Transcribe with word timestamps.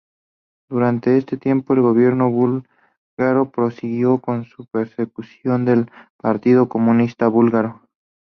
Durante 0.67 1.15
este 1.19 1.37
tiempo, 1.37 1.75
el 1.75 1.81
Gobierno 1.81 2.31
búlgaro 2.31 3.51
prosiguió 3.51 4.17
con 4.17 4.45
su 4.45 4.65
persecución 4.65 5.63
del 5.63 5.91
Partido 6.19 6.67
Comunista 6.67 7.27
Búlgaro. 7.27 7.83